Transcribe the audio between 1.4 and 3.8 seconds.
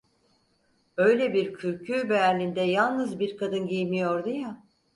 kürkü Berlin'de yalnız bir kadın